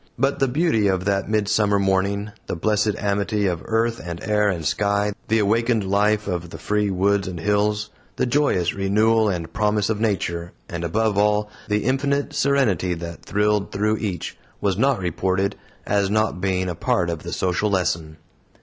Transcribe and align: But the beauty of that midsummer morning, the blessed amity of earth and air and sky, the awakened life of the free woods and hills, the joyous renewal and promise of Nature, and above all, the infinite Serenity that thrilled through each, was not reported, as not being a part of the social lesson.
But 0.17 0.39
the 0.39 0.47
beauty 0.47 0.87
of 0.87 1.05
that 1.05 1.29
midsummer 1.29 1.77
morning, 1.77 2.31
the 2.47 2.55
blessed 2.55 2.95
amity 2.97 3.45
of 3.45 3.61
earth 3.65 4.01
and 4.03 4.19
air 4.23 4.49
and 4.49 4.65
sky, 4.65 5.11
the 5.27 5.37
awakened 5.37 5.83
life 5.87 6.25
of 6.27 6.49
the 6.49 6.57
free 6.57 6.89
woods 6.89 7.27
and 7.27 7.39
hills, 7.39 7.91
the 8.15 8.25
joyous 8.25 8.73
renewal 8.73 9.29
and 9.29 9.53
promise 9.53 9.91
of 9.91 10.01
Nature, 10.01 10.53
and 10.67 10.83
above 10.83 11.19
all, 11.19 11.51
the 11.67 11.83
infinite 11.83 12.33
Serenity 12.33 12.95
that 12.95 13.23
thrilled 13.23 13.71
through 13.71 13.97
each, 13.97 14.35
was 14.59 14.75
not 14.75 14.97
reported, 14.97 15.55
as 15.85 16.09
not 16.09 16.41
being 16.41 16.67
a 16.67 16.73
part 16.73 17.11
of 17.11 17.21
the 17.21 17.31
social 17.31 17.69
lesson. 17.69 18.17